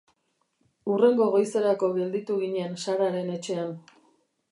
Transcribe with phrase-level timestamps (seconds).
[0.93, 3.71] Hurrengo goizerako gelditu ginen Sararen etxean.